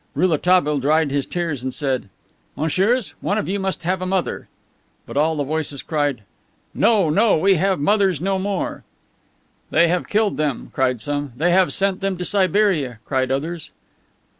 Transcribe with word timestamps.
Rouletabille 0.15 0.79
dried 0.79 1.11
his 1.11 1.27
tears 1.27 1.61
and 1.61 1.71
said: 1.71 2.09
"Messieurs, 2.57 3.13
one 3.21 3.37
of 3.37 3.47
you 3.47 3.59
must 3.59 3.83
have 3.83 4.01
a 4.01 4.05
mother." 4.07 4.47
But 5.05 5.15
all 5.15 5.35
the 5.35 5.43
voices 5.43 5.83
cried: 5.83 6.23
"No, 6.73 7.11
no, 7.11 7.37
we 7.37 7.53
have 7.57 7.79
mothers 7.79 8.19
no 8.19 8.39
more!" 8.39 8.83
"They 9.69 9.89
have 9.89 10.09
killed 10.09 10.37
them," 10.37 10.71
cried 10.73 11.01
some. 11.01 11.33
"They 11.37 11.51
have 11.51 11.71
sent 11.71 12.01
them 12.01 12.17
to 12.17 12.25
Siberia," 12.25 12.97
cried 13.05 13.29
others. 13.29 13.69